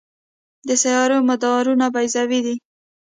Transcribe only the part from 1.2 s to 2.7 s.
مدارونه بیضوي دي.